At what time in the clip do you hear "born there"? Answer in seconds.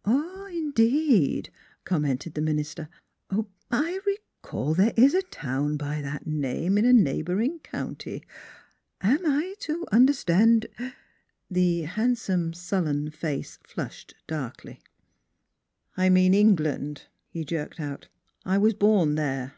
18.74-19.54